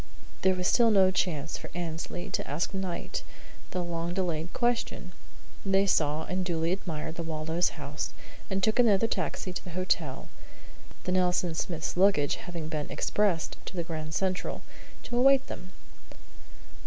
There 0.41 0.55
was 0.55 0.67
still 0.67 0.89
no 0.89 1.11
chance 1.11 1.59
for 1.59 1.69
Annesley 1.75 2.31
to 2.31 2.49
ask 2.49 2.73
Knight 2.73 3.21
the 3.69 3.83
long 3.83 4.15
delayed 4.15 4.51
question. 4.51 5.11
They 5.63 5.85
saw 5.85 6.23
and 6.25 6.43
duly 6.43 6.71
admired 6.71 7.13
the 7.17 7.21
Waldos' 7.21 7.77
house, 7.77 8.11
and 8.49 8.63
took 8.63 8.79
another 8.79 9.05
taxi 9.05 9.53
to 9.53 9.63
the 9.63 9.69
hotel, 9.77 10.27
the 11.03 11.11
Nelson 11.11 11.53
Smiths' 11.53 11.95
luggage 11.95 12.37
having 12.37 12.67
been 12.67 12.89
"expressed" 12.89 13.57
to 13.67 13.75
the 13.75 13.83
Grand 13.83 14.15
Central, 14.15 14.63
to 15.03 15.17
await 15.19 15.45
them. 15.45 15.71